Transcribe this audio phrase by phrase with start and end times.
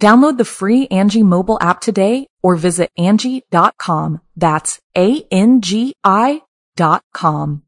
[0.00, 4.20] Download the free Angi mobile app today or visit Angi.com.
[4.36, 6.42] That's A-N-G-I
[6.76, 7.62] dot com.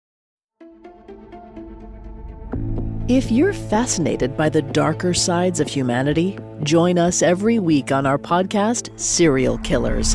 [3.08, 8.18] If you're fascinated by the darker sides of humanity, join us every week on our
[8.18, 10.14] podcast, Serial Killers,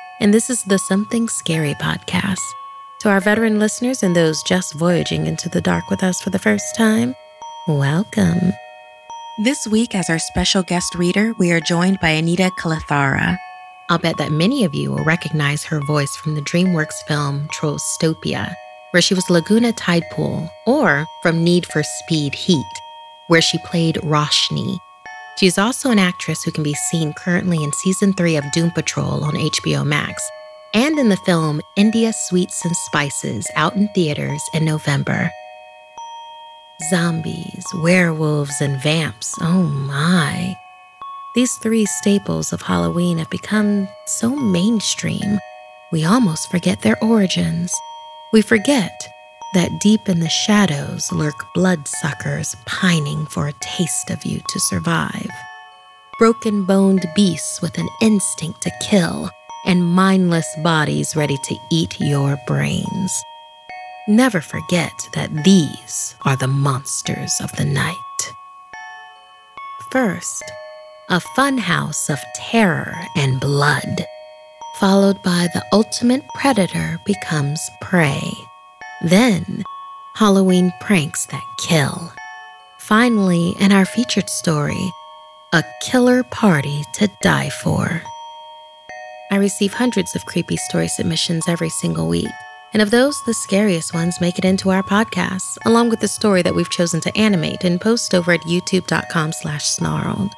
[0.21, 2.37] and this is the Something Scary podcast.
[2.99, 6.37] To our veteran listeners and those just voyaging into the dark with us for the
[6.37, 7.15] first time,
[7.67, 8.53] welcome.
[9.43, 13.35] This week, as our special guest reader, we are joined by Anita Kalathara.
[13.89, 18.53] I'll bet that many of you will recognize her voice from the DreamWorks film Trollstopia,
[18.91, 22.63] where she was Laguna Tidepool, or from Need for Speed Heat,
[23.25, 24.77] where she played Roshni,
[25.37, 28.71] she is also an actress who can be seen currently in season three of Doom
[28.71, 30.21] Patrol on HBO Max
[30.73, 35.31] and in the film India Sweets and Spices out in theaters in November.
[36.89, 40.55] Zombies, werewolves, and vamps, oh my.
[41.35, 45.39] These three staples of Halloween have become so mainstream,
[45.91, 47.73] we almost forget their origins.
[48.31, 49.07] We forget
[49.53, 55.29] that deep in the shadows lurk bloodsuckers pining for a taste of you to survive.
[56.19, 59.29] Broken boned beasts with an instinct to kill,
[59.65, 63.23] and mindless bodies ready to eat your brains.
[64.07, 67.95] Never forget that these are the monsters of the night.
[69.91, 70.43] First,
[71.09, 74.05] a funhouse of terror and blood,
[74.79, 78.31] followed by the ultimate predator becomes prey.
[79.03, 79.63] Then,
[80.13, 82.13] Halloween pranks that kill.
[82.79, 84.91] Finally, in our featured story,
[85.53, 88.01] a killer party to die for.
[89.31, 92.29] I receive hundreds of creepy story submissions every single week.
[92.73, 96.41] And of those, the scariest ones make it into our podcast, along with the story
[96.41, 100.31] that we've chosen to animate and post over at youtube.com slash snarled.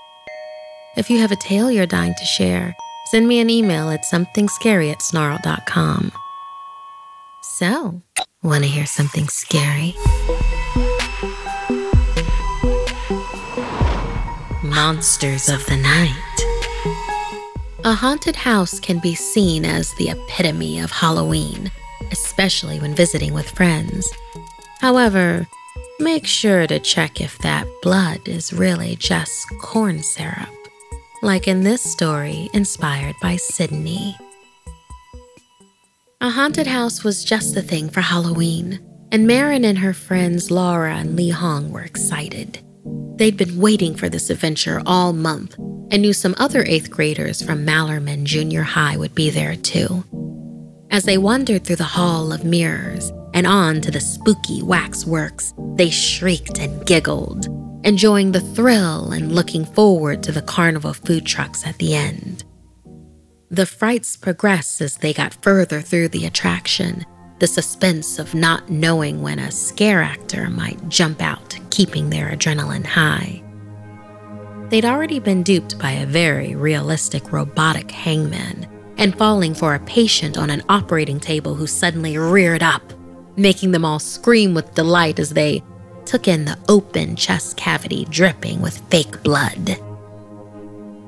[0.95, 2.75] If you have a tale you're dying to share,
[3.11, 6.11] send me an email at somethingscary at snarled.com.
[7.41, 8.01] So,
[8.43, 9.95] Want to hear something scary?
[14.61, 16.17] Monsters of the Night.
[17.85, 21.71] A haunted house can be seen as the epitome of Halloween,
[22.11, 24.11] especially when visiting with friends.
[24.81, 25.47] However,
[26.01, 30.49] make sure to check if that blood is really just corn syrup,
[31.21, 34.17] like in this story inspired by Sydney.
[36.23, 38.79] A haunted house was just the thing for Halloween,
[39.11, 42.63] and Marin and her friends Laura and Li Hong were excited.
[43.17, 45.57] They'd been waiting for this adventure all month
[45.91, 50.05] and knew some other eighth graders from Mallerman Junior High would be there too.
[50.89, 55.89] As they wandered through the Hall of Mirrors and on to the spooky waxworks, they
[55.89, 57.47] shrieked and giggled,
[57.83, 62.45] enjoying the thrill and looking forward to the carnival food trucks at the end.
[63.53, 67.05] The frights progressed as they got further through the attraction,
[67.37, 72.83] the suspense of not knowing when a scare actor might jump out, keeping their adrenaline
[72.83, 73.43] high.
[74.69, 78.67] They'd already been duped by a very realistic robotic hangman
[78.97, 82.91] and falling for a patient on an operating table who suddenly reared up,
[83.37, 85.61] making them all scream with delight as they
[86.05, 89.77] took in the open chest cavity dripping with fake blood.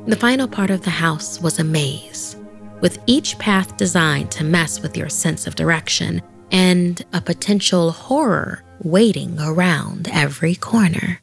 [0.08, 2.36] The final part of the house was a maze,
[2.80, 6.22] with each path designed to mess with your sense of direction
[6.52, 11.22] and a potential horror waiting around every corner.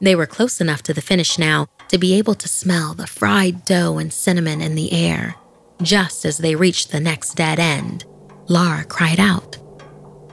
[0.00, 3.64] They were close enough to the finish now to be able to smell the fried
[3.64, 5.36] dough and cinnamon in the air.
[5.80, 8.04] Just as they reached the next dead end,
[8.48, 9.56] Lara cried out.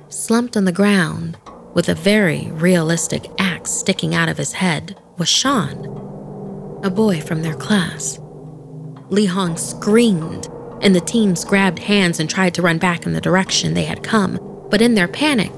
[0.09, 1.37] Slumped on the ground,
[1.75, 6.10] with a very realistic axe sticking out of his head, was Sean,
[6.83, 8.19] a boy from their class.
[9.09, 10.49] Li Hong screamed,
[10.81, 14.03] and the teens grabbed hands and tried to run back in the direction they had
[14.03, 14.39] come,
[14.69, 15.51] but in their panic,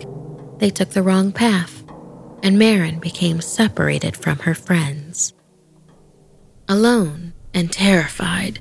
[0.57, 1.83] they took the wrong path,
[2.41, 5.33] and Marin became separated from her friends.
[6.67, 8.59] Alone and terrified,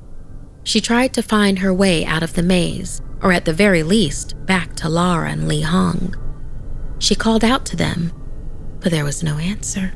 [0.65, 4.35] she tried to find her way out of the maze, or at the very least,
[4.47, 6.15] back to Laura and Li Hong.
[6.99, 8.13] She called out to them,
[8.81, 9.93] but there was no answer.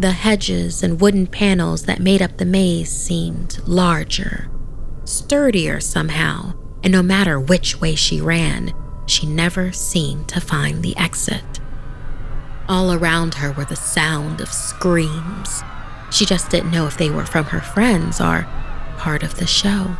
[0.00, 4.48] The hedges and wooden panels that made up the maze seemed larger,
[5.04, 6.54] sturdier somehow,
[6.84, 8.72] and no matter which way she ran,
[9.06, 11.58] she never seemed to find the exit.
[12.68, 15.64] All around her were the sound of screams.
[16.12, 18.46] She just didn't know if they were from her friends or
[18.98, 19.96] part of the show.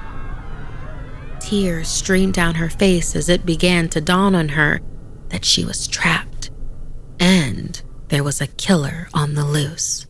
[1.41, 4.81] Tears streamed down her face as it began to dawn on her
[5.31, 6.28] that she was trapped
[8.09, 10.07] there was a killer on the loose.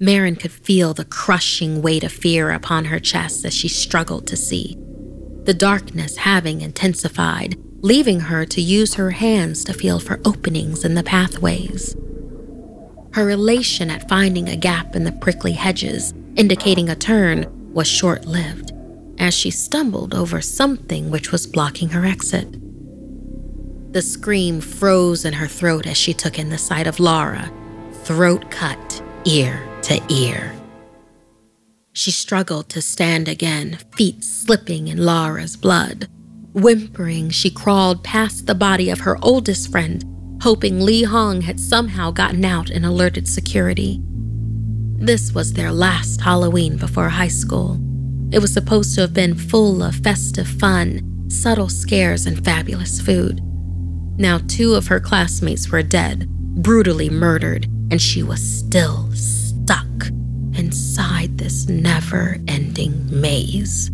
[0.00, 4.36] Marin could feel the crushing weight of fear upon her chest as she struggled to
[4.36, 4.76] see,
[5.44, 10.94] the darkness having intensified, leaving her to use her hands to feel for openings in
[10.94, 11.96] the pathways.
[13.14, 18.24] Her elation at finding a gap in the prickly hedges, indicating a turn, was short
[18.26, 18.72] lived
[19.18, 22.48] as she stumbled over something which was blocking her exit.
[23.92, 27.52] The scream froze in her throat as she took in the sight of Laura,
[28.04, 30.54] throat cut, ear to ear.
[31.92, 36.08] She struggled to stand again, feet slipping in Laura's blood.
[36.54, 40.02] Whimpering, she crawled past the body of her oldest friend,
[40.40, 44.00] hoping Li Hong had somehow gotten out and alerted security.
[44.96, 47.78] This was their last Halloween before high school.
[48.32, 53.42] It was supposed to have been full of festive fun, subtle scares, and fabulous food.
[54.22, 56.28] Now, two of her classmates were dead,
[56.62, 60.06] brutally murdered, and she was still stuck
[60.54, 63.90] inside this never ending maze.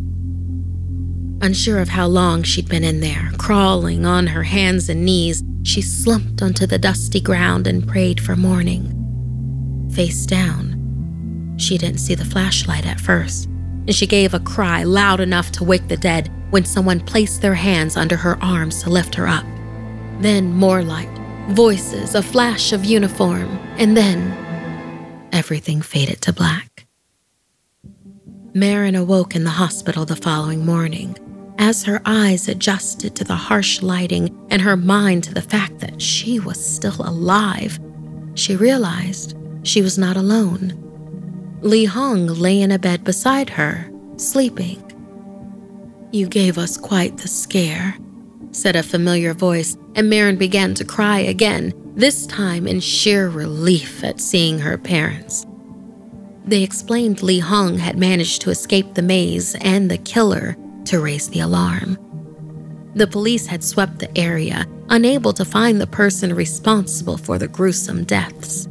[1.40, 5.80] Unsure of how long she'd been in there, crawling on her hands and knees, she
[5.80, 8.84] slumped onto the dusty ground and prayed for morning.
[9.94, 15.20] Face down, she didn't see the flashlight at first, and she gave a cry loud
[15.20, 19.14] enough to wake the dead when someone placed their hands under her arms to lift
[19.14, 19.46] her up.
[20.20, 21.08] Then more light,
[21.50, 23.48] voices, a flash of uniform,
[23.78, 24.36] and then
[25.32, 26.86] everything faded to black.
[28.54, 31.16] Marin awoke in the hospital the following morning.
[31.58, 36.00] As her eyes adjusted to the harsh lighting and her mind to the fact that
[36.00, 37.78] she was still alive,
[38.34, 40.72] she realized she was not alone.
[41.60, 44.82] Li Hong lay in a bed beside her, sleeping.
[46.12, 47.96] You gave us quite the scare,
[48.60, 54.02] said a familiar voice, and Marin began to cry again, this time in sheer relief
[54.04, 55.46] at seeing her parents.
[56.44, 60.56] They explained Li Hong had managed to escape the maze and the killer
[60.86, 61.98] to raise the alarm.
[62.94, 68.04] The police had swept the area, unable to find the person responsible for the gruesome
[68.04, 68.66] deaths,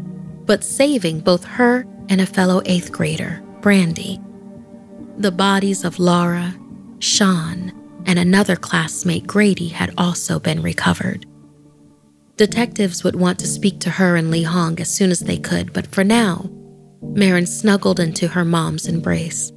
[0.46, 4.20] but saving both her and a fellow eighth grader, Brandy.
[5.18, 6.56] The bodies of Laura,
[7.00, 7.72] Sean,
[8.08, 11.26] and another classmate, Grady, had also been recovered.
[12.38, 15.74] Detectives would want to speak to her and Li Hong as soon as they could,
[15.74, 16.50] but for now,
[17.02, 19.52] Marin snuggled into her mom's embrace.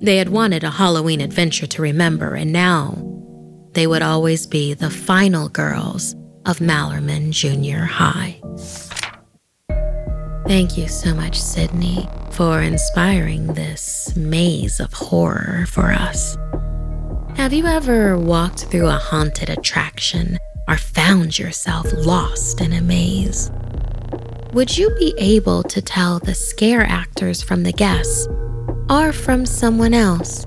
[0.00, 3.02] They had wanted a Halloween adventure to remember, and now
[3.72, 8.40] they would always be the final girls of Mallerman Junior High.
[10.46, 16.36] Thank you so much, Sydney, for inspiring this maze of horror for us.
[17.36, 23.52] Have you ever walked through a haunted attraction or found yourself lost in a maze?
[24.54, 28.26] Would you be able to tell the scare actors from the guests
[28.88, 30.46] or from someone else,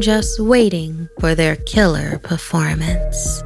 [0.00, 3.42] just waiting for their killer performance?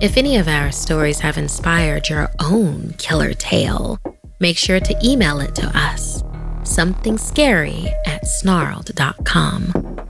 [0.00, 3.98] If any of our stories have inspired your own killer tale,
[4.40, 6.24] make sure to email it to us
[6.64, 10.09] something scary at snarled.com.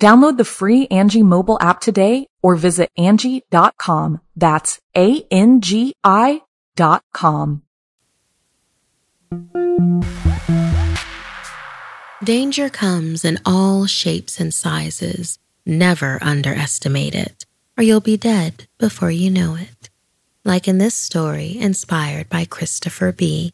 [0.00, 4.20] Download the free Angi mobile app today or visit Angi.com.
[4.36, 6.42] That's A-N-G-I
[6.74, 7.62] dot com.
[12.22, 15.38] Danger comes in all shapes and sizes.
[15.64, 17.44] Never underestimate it,
[17.76, 19.90] or you'll be dead before you know it
[20.46, 23.52] like in this story inspired by Christopher B.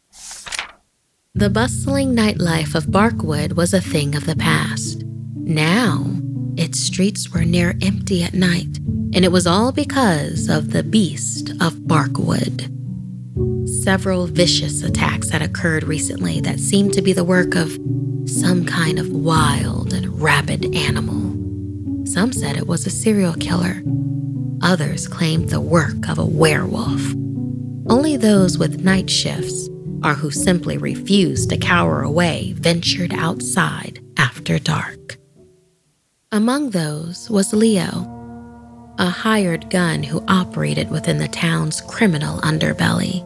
[1.33, 5.03] The bustling nightlife of Barkwood was a thing of the past.
[5.35, 6.05] Now,
[6.57, 8.77] its streets were near empty at night,
[9.13, 12.69] and it was all because of the beast of Barkwood.
[13.83, 17.77] Several vicious attacks had occurred recently that seemed to be the work of
[18.25, 21.33] some kind of wild and rabid animal.
[22.05, 23.81] Some said it was a serial killer,
[24.63, 27.13] Others claimed the work of a werewolf.
[27.89, 29.67] Only those with night shifts,
[30.05, 35.17] or who simply refused to cower away, ventured outside after dark.
[36.33, 38.09] Among those was Leo,
[38.97, 43.21] a hired gun who operated within the town's criminal underbelly.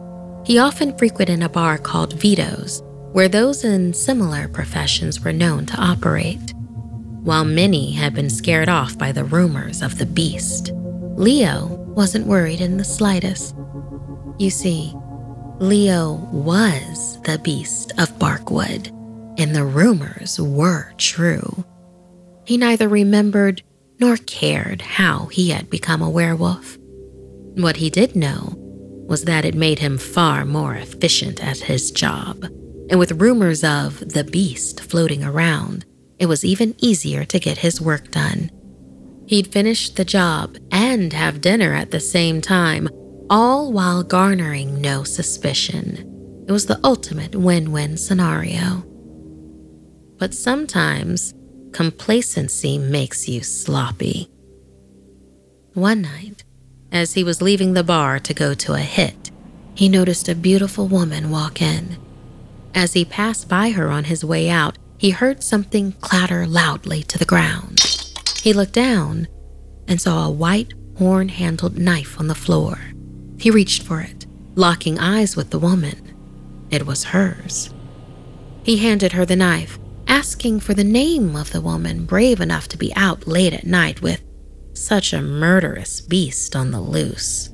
[0.46, 5.80] He often frequented a bar called Vito's, where those in similar professions were known to
[5.80, 6.52] operate.
[7.22, 10.72] While many had been scared off by the rumors of the beast,
[11.16, 13.54] Leo wasn't worried in the slightest.
[14.38, 14.92] You see,
[15.60, 18.88] Leo was the beast of Barkwood,
[19.40, 21.64] and the rumors were true.
[22.48, 23.60] He neither remembered
[24.00, 26.78] nor cared how he had become a werewolf.
[27.56, 28.54] What he did know
[29.06, 32.44] was that it made him far more efficient at his job,
[32.88, 35.84] and with rumors of the beast floating around,
[36.18, 38.50] it was even easier to get his work done.
[39.26, 42.88] He'd finish the job and have dinner at the same time,
[43.28, 46.44] all while garnering no suspicion.
[46.48, 48.86] It was the ultimate win win scenario.
[50.16, 51.34] But sometimes
[51.78, 54.28] complacency makes you sloppy.
[55.74, 56.42] One night,
[56.90, 59.30] as he was leaving the bar to go to a hit,
[59.76, 61.96] he noticed a beautiful woman walk in.
[62.74, 67.16] As he passed by her on his way out, he heard something clatter loudly to
[67.16, 67.78] the ground.
[68.42, 69.28] He looked down
[69.86, 72.80] and saw a white horn handled knife on the floor.
[73.38, 76.12] He reached for it, locking eyes with the woman.
[76.72, 77.72] It was hers.
[78.64, 82.78] He handed her the knife, asking for the name of the woman brave enough to
[82.78, 84.22] be out late at night with
[84.72, 87.50] such a murderous beast on the loose.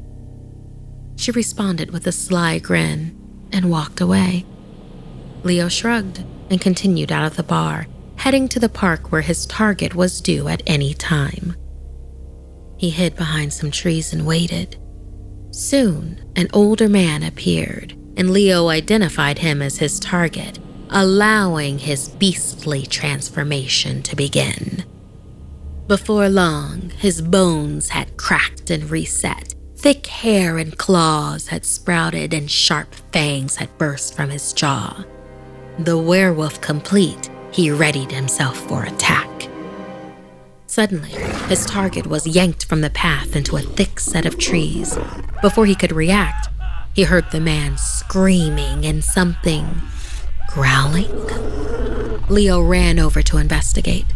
[1.16, 4.46] She responded with a sly grin and walked away.
[5.42, 9.94] Leo shrugged and continued out of the bar, heading to the park where his target
[9.94, 11.56] was due at any time.
[12.76, 14.76] He hid behind some trees and waited.
[15.50, 20.58] Soon, an older man appeared, and Leo identified him as his target,
[20.94, 24.84] allowing his beastly transformation to begin.
[25.88, 29.54] Before long, his bones had cracked and reset.
[29.76, 35.04] Thick hair and claws had sprouted, and sharp fangs had burst from his jaw.
[35.80, 39.28] The werewolf complete, he readied himself for attack.
[40.68, 41.10] Suddenly,
[41.48, 44.96] his target was yanked from the path into a thick set of trees.
[45.42, 46.48] Before he could react,
[46.94, 49.82] he heard the man screaming and something
[50.54, 51.10] growling.
[52.28, 54.06] Leo ran over to investigate.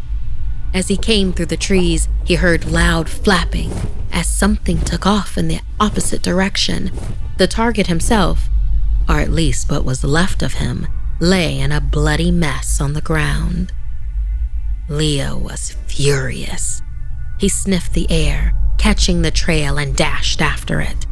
[0.73, 3.73] As he came through the trees, he heard loud flapping
[4.13, 6.93] as something took off in the opposite direction.
[7.39, 8.49] The target himself,
[9.09, 10.87] or at least what was left of him,
[11.19, 13.73] lay in a bloody mess on the ground.
[14.89, 16.83] Leo was furious.
[17.41, 21.05] He sniffed the air, catching the trail, and dashed after it.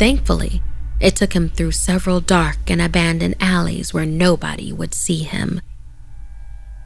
[0.00, 0.62] Thankfully,
[1.04, 5.60] it took him through several dark and abandoned alleys where nobody would see him.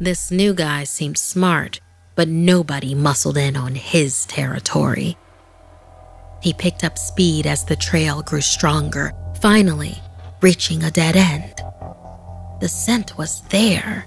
[0.01, 1.81] This new guy seemed smart,
[2.17, 5.17] but nobody muscled in on his territory.
[6.43, 10.03] He picked up speed as the trail grew stronger, finally
[10.41, 11.55] reaching a dead end.
[12.61, 14.05] The scent was there,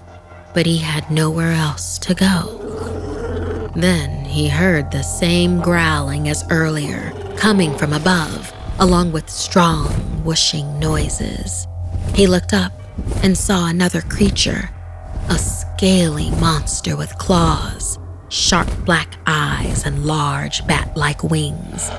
[0.52, 3.70] but he had nowhere else to go.
[3.74, 9.88] Then he heard the same growling as earlier, coming from above, along with strong,
[10.24, 11.66] whooshing noises.
[12.14, 12.72] He looked up
[13.22, 14.70] and saw another creature,
[15.28, 17.98] a scaly monster with claws,
[18.28, 21.90] sharp black eyes, and large bat like wings.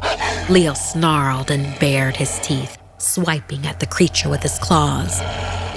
[0.49, 5.19] Leo snarled and bared his teeth, swiping at the creature with his claws.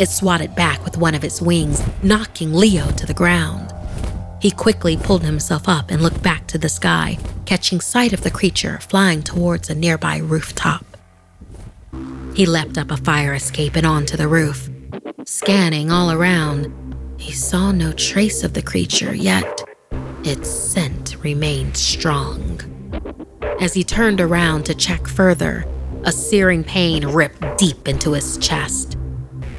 [0.01, 3.73] It swatted back with one of its wings, knocking Leo to the ground.
[4.47, 8.31] He quickly pulled himself up and looked back to the sky, catching sight of the
[8.31, 10.85] creature flying towards a nearby rooftop.
[12.33, 14.71] He leapt up a fire escape and onto the roof.
[15.25, 16.73] Scanning all around,
[17.19, 19.65] he saw no trace of the creature, yet
[20.23, 22.61] its scent remained strong.
[23.61, 25.67] As he turned around to check further,
[26.05, 28.97] a searing pain ripped deep into his chest.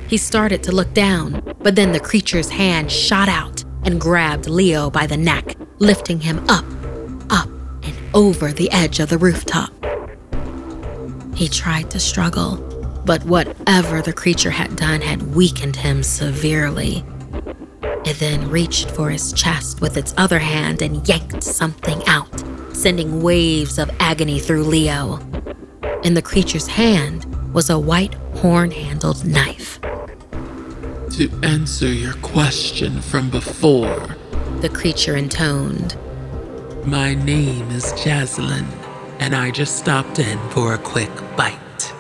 [0.08, 3.57] He started to look down, but then the creature's hand shot out
[3.88, 6.66] and grabbed Leo by the neck, lifting him up,
[7.30, 7.48] up,
[7.84, 9.72] and over the edge of the rooftop.
[11.34, 12.58] He tried to struggle,
[13.06, 17.06] but whatever the creature had done had weakened him severely.
[18.04, 22.44] It then reached for his chest with its other hand and yanked something out,
[22.76, 25.20] sending waves of agony through Leo.
[26.04, 29.80] In the creature's hand was a white horn handled knife.
[31.18, 34.16] To answer your question from before,
[34.62, 35.98] the creature intoned.
[36.86, 38.68] My name is Jaslyn,
[39.18, 41.92] and I just stopped in for a quick bite.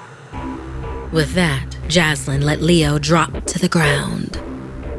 [1.12, 4.40] With that, Jaslyn let Leo drop to the ground.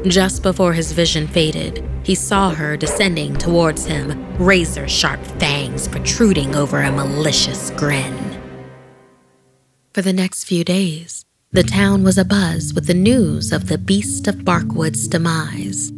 [0.03, 6.57] Just before his vision faded, he saw her descending towards him, razor sharp fangs protruding
[6.57, 8.17] over a malicious grin.
[9.93, 14.27] For the next few days, the town was abuzz with the news of the Beast
[14.27, 15.91] of Barkwood's demise.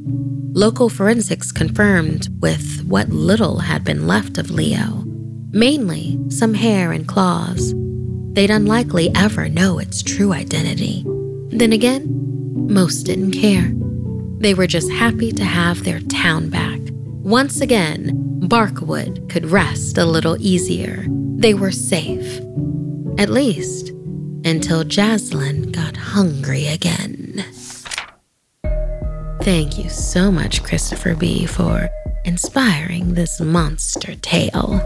[0.53, 5.03] Local forensics confirmed with what little had been left of Leo,
[5.51, 7.74] mainly some hair and claws.
[8.31, 11.03] They'd unlikely ever know its true identity.
[11.50, 12.05] Then again,
[12.70, 13.74] most didn't care.
[14.39, 16.79] They were just happy to have their town back.
[17.24, 18.11] Once again,
[18.48, 21.05] Barkwood could rest a little easier.
[21.35, 22.40] They were safe.
[23.18, 23.92] At least,
[24.46, 27.44] until Jaslyn got hungry again.
[29.42, 31.90] Thank you so much, Christopher B., for
[32.25, 34.80] inspiring this monster tale.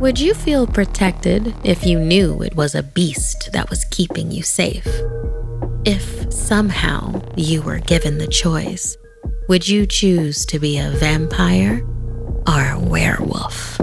[0.00, 4.42] Would you feel protected if you knew it was a beast that was keeping you
[4.42, 4.86] safe?
[5.84, 8.96] If somehow you were given the choice,
[9.48, 11.82] would you choose to be a vampire
[12.46, 13.80] or a werewolf?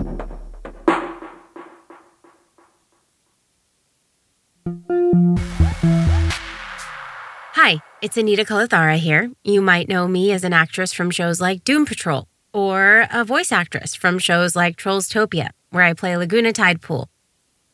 [7.66, 9.32] Hi, it's Anita Kalathara here.
[9.44, 13.52] You might know me as an actress from shows like Doom Patrol or a voice
[13.52, 17.10] actress from shows like Trollstopia, where I play Laguna Tide Pool.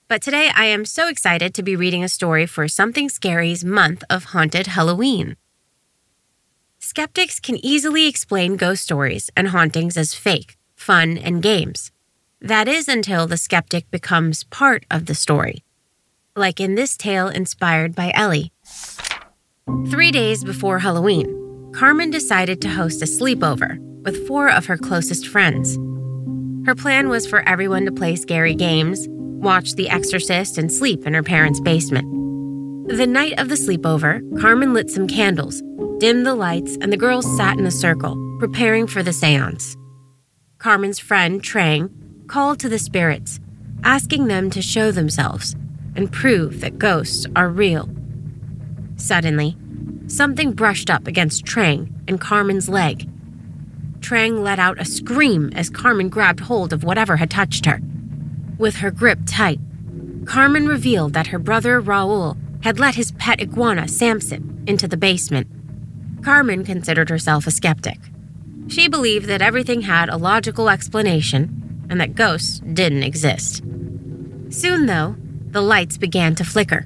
[0.09, 4.03] But today I am so excited to be reading a story for Something Scary's month
[4.09, 5.37] of haunted Halloween.
[6.79, 11.91] Skeptics can easily explain ghost stories and hauntings as fake, fun, and games.
[12.41, 15.63] That is until the skeptic becomes part of the story.
[16.35, 18.53] Like in this tale inspired by Ellie.
[19.89, 25.27] Three days before Halloween, Carmen decided to host a sleepover with four of her closest
[25.27, 25.75] friends.
[26.65, 31.13] Her plan was for everyone to play scary games, watch The Exorcist, and sleep in
[31.13, 32.07] her parents' basement.
[32.87, 35.61] The night of the sleepover, Carmen lit some candles,
[35.99, 39.75] dimmed the lights, and the girls sat in a circle, preparing for the seance.
[40.59, 41.89] Carmen's friend, Trang,
[42.27, 43.41] called to the spirits,
[43.83, 45.57] asking them to show themselves
[45.95, 47.89] and prove that ghosts are real.
[48.95, 49.57] Suddenly,
[50.07, 53.09] something brushed up against Trang and Carmen's leg.
[53.99, 57.79] Trang let out a scream as Carmen grabbed hold of whatever had touched her.
[58.57, 59.59] With her grip tight,
[60.25, 65.47] Carmen revealed that her brother Raul had let his pet iguana, Samson, into the basement.
[66.23, 67.97] Carmen considered herself a skeptic.
[68.67, 73.63] She believed that everything had a logical explanation and that ghosts didn't exist.
[74.49, 75.15] Soon, though,
[75.51, 76.85] the lights began to flicker,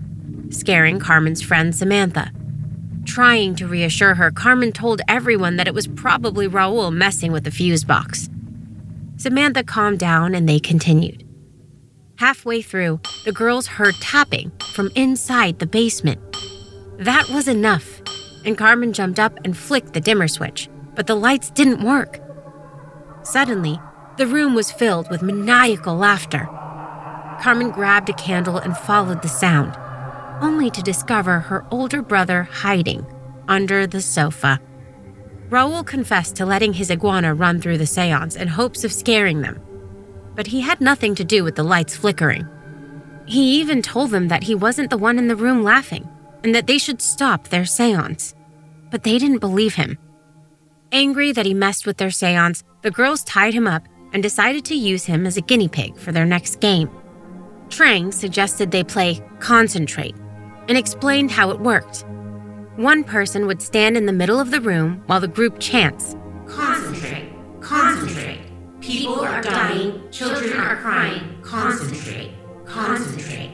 [0.50, 2.32] scaring Carmen's friend Samantha.
[3.06, 7.52] Trying to reassure her, Carmen told everyone that it was probably Raul messing with the
[7.52, 8.28] fuse box.
[9.18, 11.24] Samantha calmed down and they continued.
[12.18, 16.20] Halfway through, the girls heard tapping from inside the basement.
[16.98, 18.02] That was enough,
[18.46, 22.20] and Carmen jumped up and flicked the dimmer switch, but the lights didn't work.
[23.24, 23.80] Suddenly,
[24.18, 26.50] the room was filled with maniacal laughter.
[27.42, 29.78] Carmen grabbed a candle and followed the sound,
[30.42, 33.06] only to discover her older brother hiding
[33.48, 34.60] under the sofa.
[35.50, 39.62] Raul confessed to letting his iguana run through the seance in hopes of scaring them,
[40.36, 42.48] but he had nothing to do with the lights flickering.
[43.26, 46.10] He even told them that he wasn't the one in the room laughing
[46.44, 48.36] and that they should stop their seance.
[48.92, 49.98] But they didn't believe him.
[50.92, 54.76] Angry that he messed with their seance, the girls tied him up and decided to
[54.76, 56.90] use him as a guinea pig for their next game.
[57.70, 60.16] Trang suggested they play Concentrate
[60.68, 62.06] and explained how it worked.
[62.76, 66.16] One person would stand in the middle of the room while the group chants
[66.48, 68.42] Concentrate, concentrate.
[68.80, 71.42] People are dying, children are crying.
[71.42, 72.32] Concentrate,
[72.66, 73.52] concentrate.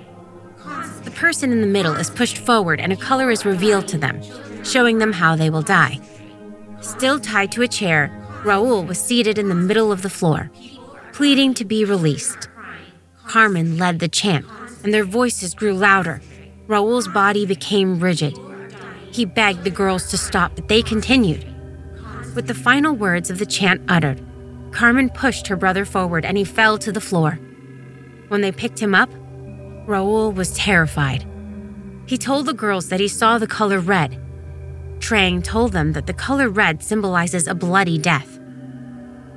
[1.03, 4.21] The person in the middle is pushed forward and a color is revealed to them,
[4.63, 5.99] showing them how they will die.
[6.81, 8.11] Still tied to a chair,
[8.43, 10.51] Raul was seated in the middle of the floor,
[11.13, 12.49] pleading to be released.
[13.31, 14.45] Carmen led the chant,
[14.83, 16.19] and their voices grew louder.
[16.67, 18.37] Raul's body became rigid.
[19.09, 21.45] He begged the girls to stop, but they continued.
[22.35, 24.21] With the final words of the chant uttered,
[24.73, 27.39] Carmen pushed her brother forward and he fell to the floor.
[28.27, 29.09] When they picked him up,
[29.87, 31.25] Raul was terrified.
[32.07, 34.19] He told the girls that he saw the color red
[34.99, 38.41] Trang told them that the color red symbolizes a bloody death.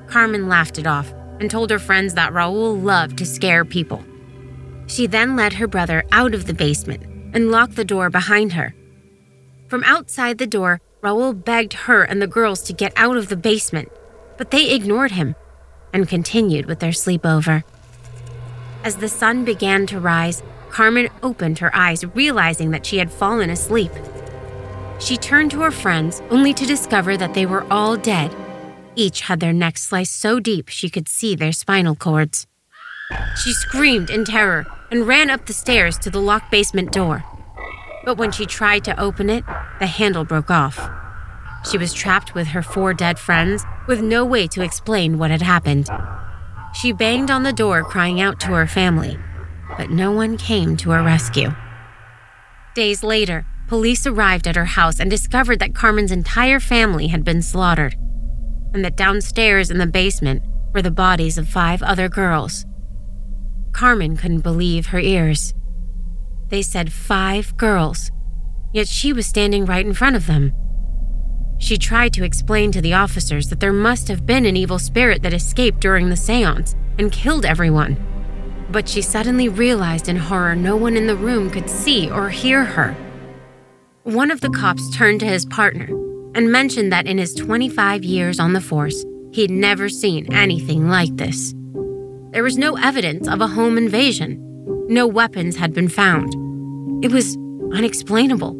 [0.09, 4.04] Carmen laughed it off and told her friends that Raul loved to scare people.
[4.86, 7.02] She then led her brother out of the basement
[7.34, 8.74] and locked the door behind her.
[9.68, 13.36] From outside the door, Raul begged her and the girls to get out of the
[13.36, 13.90] basement,
[14.38, 15.34] but they ignored him
[15.92, 17.64] and continued with their sleepover.
[18.84, 23.48] As the sun began to rise, Carmen opened her eyes, realizing that she had fallen
[23.48, 23.92] asleep.
[24.98, 28.34] She turned to her friends only to discover that they were all dead.
[28.96, 32.46] Each had their necks sliced so deep she could see their spinal cords.
[33.42, 37.24] She screamed in terror and ran up the stairs to the locked basement door.
[38.04, 39.44] But when she tried to open it,
[39.80, 40.90] the handle broke off.
[41.70, 45.42] She was trapped with her four dead friends with no way to explain what had
[45.42, 45.88] happened.
[46.74, 49.18] She banged on the door, crying out to her family,
[49.76, 51.54] but no one came to her rescue.
[52.74, 57.40] Days later, police arrived at her house and discovered that Carmen's entire family had been
[57.40, 57.96] slaughtered,
[58.74, 60.42] and that downstairs in the basement
[60.74, 62.66] were the bodies of five other girls.
[63.72, 65.54] Carmen couldn't believe her ears.
[66.48, 68.10] They said five girls,
[68.72, 70.52] yet she was standing right in front of them.
[71.58, 75.22] She tried to explain to the officers that there must have been an evil spirit
[75.22, 77.96] that escaped during the seance and killed everyone.
[78.70, 82.64] But she suddenly realized in horror no one in the room could see or hear
[82.64, 82.96] her.
[84.02, 85.88] One of the cops turned to his partner
[86.34, 91.16] and mentioned that in his 25 years on the force, he'd never seen anything like
[91.16, 91.54] this.
[92.32, 94.38] There was no evidence of a home invasion.
[94.88, 96.34] No weapons had been found.
[97.04, 97.36] It was
[97.72, 98.52] unexplainable.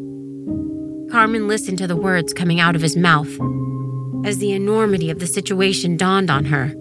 [1.11, 3.29] Carmen listened to the words coming out of his mouth.
[4.25, 6.73] As the enormity of the situation dawned on her,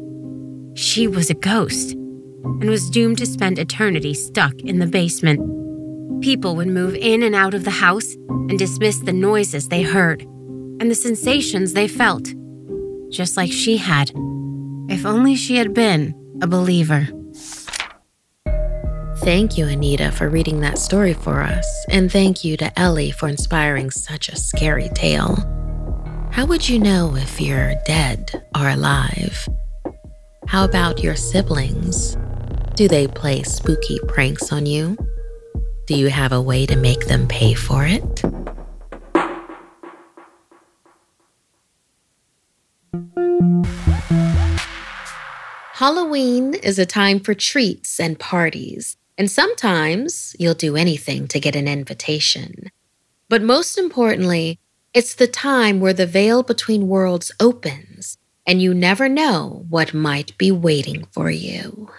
[0.74, 5.40] she was a ghost and was doomed to spend eternity stuck in the basement.
[6.22, 10.26] People would move in and out of the house and dismiss the noises they heard
[10.80, 12.32] and the sensations they felt,
[13.10, 14.10] just like she had,
[14.88, 17.08] if only she had been a believer.
[19.18, 23.28] Thank you, Anita, for reading that story for us, and thank you to Ellie for
[23.28, 25.36] inspiring such a scary tale.
[26.30, 29.48] How would you know if you're dead or alive?
[30.46, 32.16] How about your siblings?
[32.74, 34.96] Do they play spooky pranks on you?
[35.86, 38.22] Do you have a way to make them pay for it?
[45.74, 51.56] Halloween is a time for treats and parties, and sometimes you'll do anything to get
[51.56, 52.70] an invitation.
[53.28, 54.60] But most importantly,
[54.94, 60.38] it's the time where the veil between worlds opens, and you never know what might
[60.38, 61.90] be waiting for you.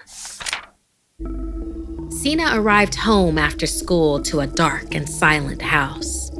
[2.09, 6.31] Sina arrived home after school to a dark and silent house.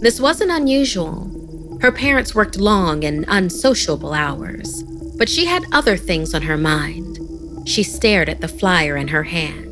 [0.00, 1.39] This wasn't unusual.
[1.80, 4.82] Her parents worked long and unsociable hours,
[5.16, 7.18] but she had other things on her mind.
[7.66, 9.70] She stared at the flyer in her hand.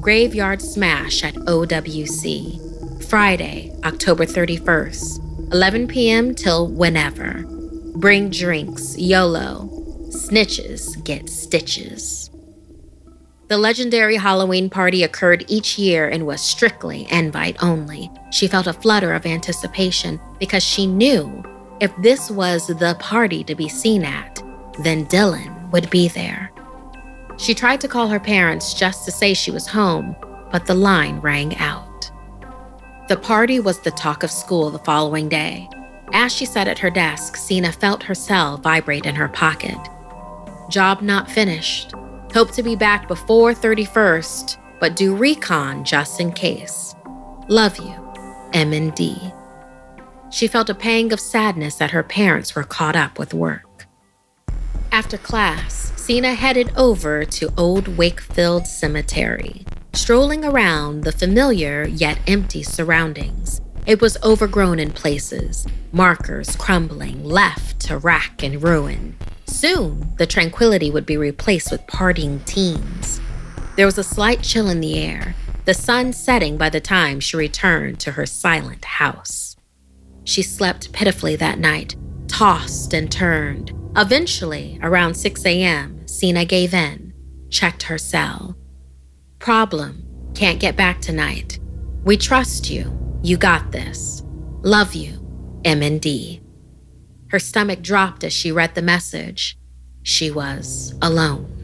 [0.00, 6.34] Graveyard Smash at OWC, Friday, October 31st, 11 p.m.
[6.34, 7.44] till whenever.
[7.96, 9.68] Bring drinks, YOLO.
[10.08, 12.29] Snitches get stitches.
[13.50, 18.08] The legendary Halloween party occurred each year and was strictly invite only.
[18.30, 21.42] She felt a flutter of anticipation because she knew
[21.80, 24.40] if this was the party to be seen at,
[24.84, 26.52] then Dylan would be there.
[27.38, 30.14] She tried to call her parents just to say she was home,
[30.52, 32.08] but the line rang out.
[33.08, 35.68] The party was the talk of school the following day.
[36.12, 39.76] As she sat at her desk, Sina felt her cell vibrate in her pocket.
[40.68, 41.94] Job not finished.
[42.32, 44.56] Hope to be back before 31st.
[44.78, 46.94] but do recon just in case.
[47.48, 47.94] Love you,
[48.54, 49.32] M and D.
[50.30, 53.86] She felt a pang of sadness that her parents were caught up with work.
[54.90, 62.62] After class, Sina headed over to Old Wakefield Cemetery, strolling around the familiar yet empty
[62.62, 63.60] surroundings.
[63.86, 69.16] It was overgrown in places, markers crumbling, left to rack and ruin.
[69.50, 73.20] Soon, the tranquility would be replaced with partying teens.
[73.76, 75.34] There was a slight chill in the air,
[75.64, 79.56] the sun setting by the time she returned to her silent house.
[80.24, 81.96] She slept pitifully that night,
[82.28, 83.72] tossed and turned.
[83.96, 87.12] Eventually, around 6 a.m., Sina gave in,
[87.50, 88.56] checked her cell.
[89.40, 91.58] Problem can't get back tonight.
[92.04, 92.96] We trust you.
[93.22, 94.22] You got this.
[94.62, 96.40] Love you, M&D.
[97.30, 99.56] Her stomach dropped as she read the message.
[100.02, 101.56] She was alone.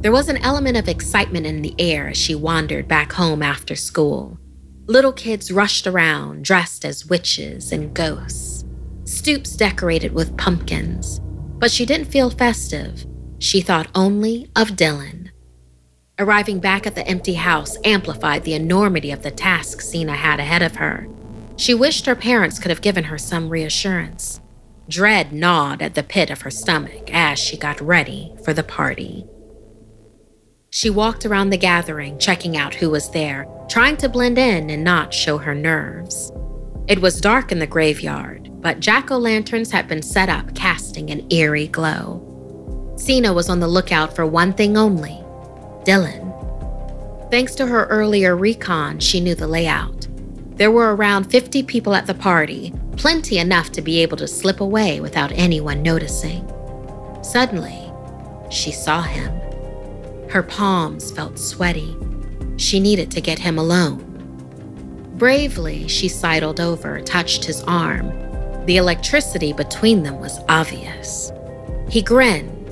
[0.00, 3.76] There was an element of excitement in the air as she wandered back home after
[3.76, 4.38] school.
[4.86, 8.64] Little kids rushed around, dressed as witches and ghosts.
[9.04, 11.20] Stoops decorated with pumpkins.
[11.58, 13.06] But she didn't feel festive.
[13.38, 15.30] She thought only of Dylan.
[16.18, 20.62] Arriving back at the empty house amplified the enormity of the task Sina had ahead
[20.62, 21.06] of her.
[21.56, 24.40] She wished her parents could have given her some reassurance.
[24.88, 29.24] Dread gnawed at the pit of her stomach as she got ready for the party.
[30.70, 34.82] She walked around the gathering, checking out who was there, trying to blend in and
[34.82, 36.32] not show her nerves.
[36.88, 41.10] It was dark in the graveyard, but jack o' lanterns had been set up, casting
[41.10, 42.94] an eerie glow.
[42.96, 45.22] Sina was on the lookout for one thing only
[45.84, 46.30] Dylan.
[47.30, 50.01] Thanks to her earlier recon, she knew the layout.
[50.56, 54.60] There were around 50 people at the party, plenty enough to be able to slip
[54.60, 56.46] away without anyone noticing.
[57.22, 57.90] Suddenly,
[58.50, 59.32] she saw him.
[60.28, 61.96] Her palms felt sweaty.
[62.56, 64.08] She needed to get him alone.
[65.16, 68.08] Bravely, she sidled over, touched his arm.
[68.66, 71.32] The electricity between them was obvious.
[71.88, 72.62] He grinned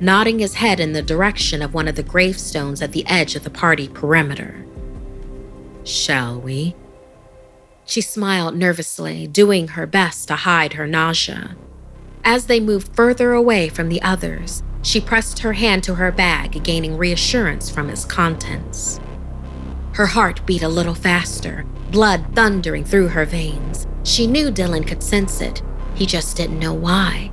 [0.00, 3.44] nodding his head in the direction of one of the gravestones at the edge of
[3.44, 4.64] the party perimeter.
[5.84, 6.74] Shall we?
[7.88, 11.56] She smiled nervously, doing her best to hide her nausea.
[12.22, 16.62] As they moved further away from the others, she pressed her hand to her bag,
[16.62, 19.00] gaining reassurance from its contents.
[19.94, 23.86] Her heart beat a little faster, blood thundering through her veins.
[24.04, 25.62] She knew Dylan could sense it,
[25.94, 27.32] he just didn't know why.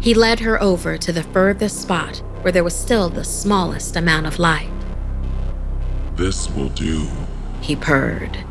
[0.00, 4.26] He led her over to the furthest spot where there was still the smallest amount
[4.26, 4.70] of light.
[6.14, 7.08] This will do,
[7.60, 8.44] he purred.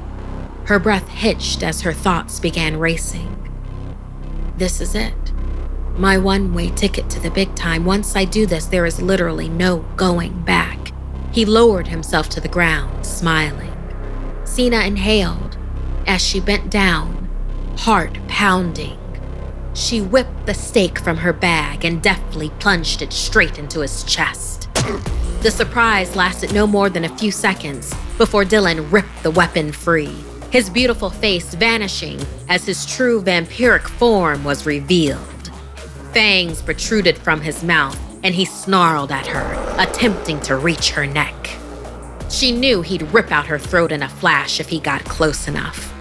[0.65, 3.37] Her breath hitched as her thoughts began racing.
[4.57, 5.33] This is it.
[5.97, 7.83] My one way ticket to the big time.
[7.83, 10.91] Once I do this, there is literally no going back.
[11.31, 13.75] He lowered himself to the ground, smiling.
[14.43, 15.57] Sina inhaled
[16.07, 17.29] as she bent down,
[17.77, 18.97] heart pounding.
[19.73, 24.67] She whipped the stake from her bag and deftly plunged it straight into his chest.
[25.41, 30.15] The surprise lasted no more than a few seconds before Dylan ripped the weapon free,
[30.51, 35.49] his beautiful face vanishing as his true vampiric form was revealed.
[36.11, 41.57] Fangs protruded from his mouth, and he snarled at her, attempting to reach her neck.
[42.29, 45.91] She knew he'd rip out her throat in a flash if he got close enough.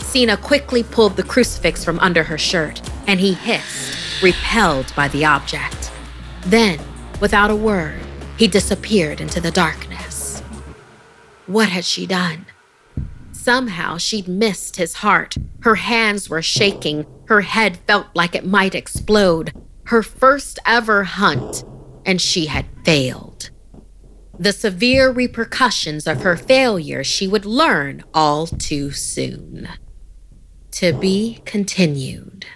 [0.00, 5.24] Sina quickly pulled the crucifix from under her shirt, and he hissed, repelled by the
[5.24, 5.92] object.
[6.46, 6.80] Then,
[7.20, 8.00] without a word,
[8.36, 10.40] he disappeared into the darkness.
[11.46, 12.46] What had she done?
[13.42, 15.34] Somehow she'd missed his heart.
[15.62, 17.04] Her hands were shaking.
[17.26, 19.52] Her head felt like it might explode.
[19.86, 21.64] Her first ever hunt,
[22.06, 23.50] and she had failed.
[24.38, 29.68] The severe repercussions of her failure she would learn all too soon.
[30.72, 32.46] To be continued.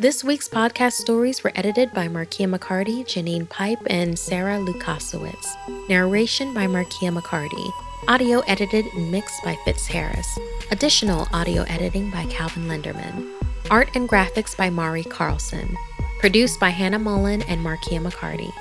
[0.00, 5.88] This week's podcast stories were edited by Markia McCarty, Janine Pipe, and Sarah Lukasiewicz.
[5.88, 7.72] Narration by Markia McCarty.
[8.06, 10.38] Audio edited and mixed by Fitz Harris.
[10.70, 13.28] Additional audio editing by Calvin Linderman.
[13.72, 15.76] Art and graphics by Mari Carlson.
[16.20, 18.52] Produced by Hannah Mullen and Markia McCarty.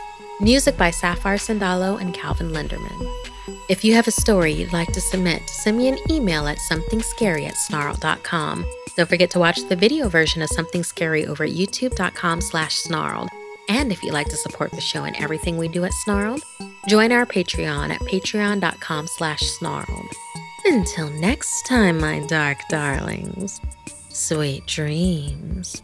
[0.41, 3.15] Music by Sapphire Sandalo and Calvin Linderman.
[3.69, 7.47] If you have a story you'd like to submit, send me an email at somethingscary
[7.47, 8.65] at.
[8.95, 13.29] Don't forget to watch the video version of Something Scary over at youtube.com slash snarled.
[13.69, 16.41] And if you'd like to support the show and everything we do at Snarled,
[16.87, 20.13] join our Patreon at patreon.com slash snarled.
[20.65, 23.59] Until next time, my dark darlings,
[24.09, 25.83] sweet dreams.